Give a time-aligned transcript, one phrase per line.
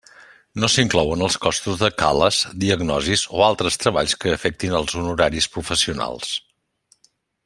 [0.61, 6.33] No s'inclouen els costos de cales, diagnosis o altres treballs que afectin els honoraris professionals.